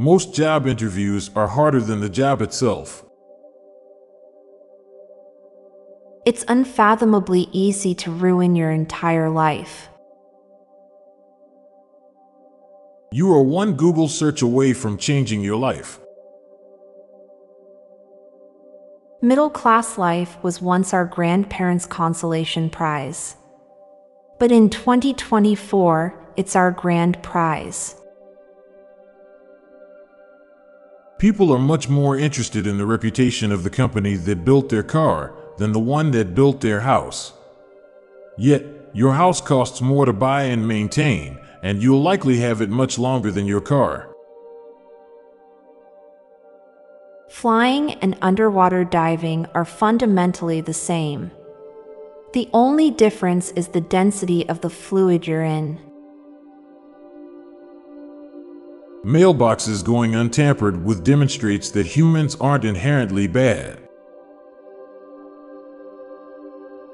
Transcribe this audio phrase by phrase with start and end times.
[0.00, 3.04] Most job interviews are harder than the job itself.
[6.24, 9.88] It's unfathomably easy to ruin your entire life.
[13.10, 15.98] You are one Google search away from changing your life.
[19.20, 23.34] Middle class life was once our grandparents' consolation prize.
[24.38, 27.96] But in 2024, it's our grand prize.
[31.18, 35.34] People are much more interested in the reputation of the company that built their car
[35.56, 37.32] than the one that built their house.
[38.36, 38.64] Yet,
[38.94, 43.32] your house costs more to buy and maintain, and you'll likely have it much longer
[43.32, 44.14] than your car.
[47.28, 51.32] Flying and underwater diving are fundamentally the same.
[52.32, 55.80] The only difference is the density of the fluid you're in.
[59.04, 63.78] Mailboxes going untampered with demonstrates that humans aren't inherently bad.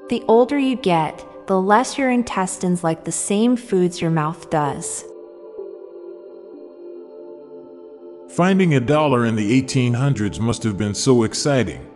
[0.09, 5.03] The older you get, the less your intestines like the same foods your mouth does.
[8.29, 11.89] Finding a dollar in the 1800s must have been so exciting.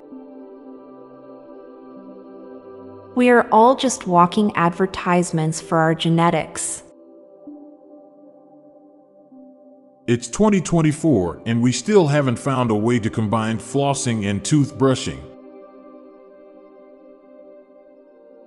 [3.16, 6.82] We are all just walking advertisements for our genetics.
[10.10, 15.20] It's 2024, and we still haven't found a way to combine flossing and toothbrushing.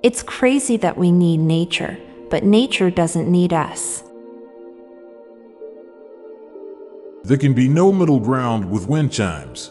[0.03, 4.03] It's crazy that we need nature, but nature doesn't need us.
[7.23, 9.71] There can be no middle ground with wind chimes.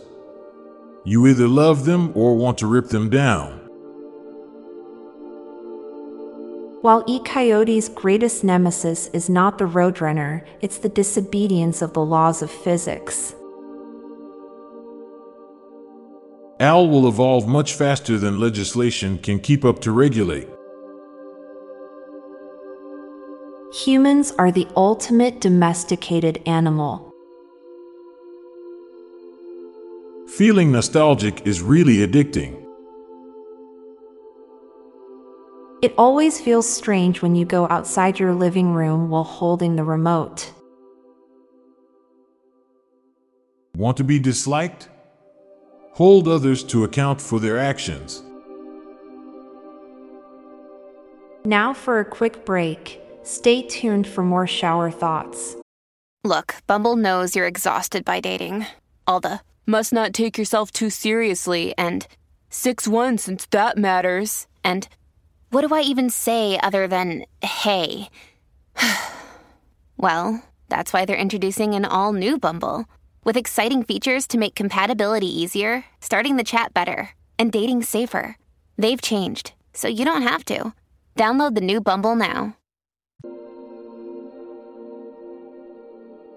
[1.04, 3.61] You either love them or want to rip them down.
[6.84, 7.20] Wile E.
[7.20, 13.36] Coyote's greatest nemesis is not the Roadrunner, it's the disobedience of the laws of physics.
[16.60, 20.48] AI will evolve much faster than legislation can keep up to regulate.
[23.86, 27.12] Humans are the ultimate domesticated animal.
[30.28, 32.61] Feeling nostalgic is really addicting.
[35.82, 40.54] It always feels strange when you go outside your living room while holding the remote.
[43.76, 44.90] Want to be disliked?
[45.94, 48.22] Hold others to account for their actions.
[51.46, 53.02] Now for a quick break.
[53.24, 55.56] Stay tuned for more shower thoughts.
[56.24, 58.68] Look, Bumble knows you're exhausted by dating.
[59.08, 62.06] All the must not take yourself too seriously and
[62.52, 64.46] 6 1 since that matters.
[64.64, 64.88] And
[65.52, 68.10] what do I even say other than hey?
[69.98, 72.86] well, that's why they're introducing an all new Bumble
[73.24, 78.38] with exciting features to make compatibility easier, starting the chat better, and dating safer.
[78.78, 80.74] They've changed, so you don't have to.
[81.18, 82.56] Download the new Bumble now.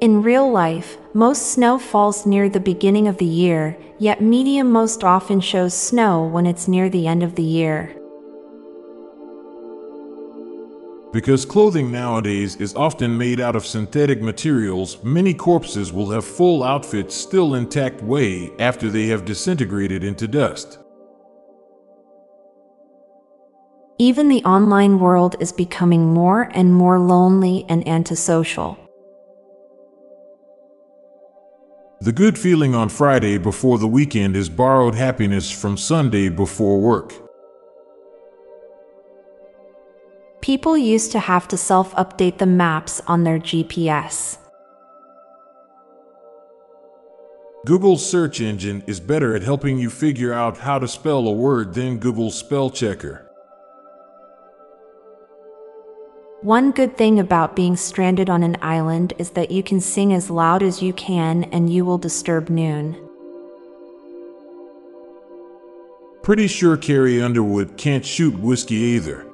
[0.00, 5.04] In real life, most snow falls near the beginning of the year, yet medium most
[5.04, 7.94] often shows snow when it's near the end of the year.
[11.14, 16.64] Because clothing nowadays is often made out of synthetic materials, many corpses will have full
[16.64, 20.80] outfits still intact way after they have disintegrated into dust.
[23.96, 28.76] Even the online world is becoming more and more lonely and antisocial.
[32.00, 37.23] The good feeling on Friday before the weekend is borrowed happiness from Sunday before work.
[40.44, 44.36] People used to have to self update the maps on their GPS.
[47.64, 51.72] Google's search engine is better at helping you figure out how to spell a word
[51.72, 53.26] than Google's spell checker.
[56.42, 60.28] One good thing about being stranded on an island is that you can sing as
[60.28, 62.98] loud as you can and you will disturb noon.
[66.22, 69.33] Pretty sure Carrie Underwood can't shoot whiskey either.